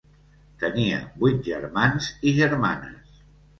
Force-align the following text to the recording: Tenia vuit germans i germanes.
Tenia 0.63 1.01
vuit 1.25 1.45
germans 1.49 2.11
i 2.31 2.35
germanes. 2.41 3.25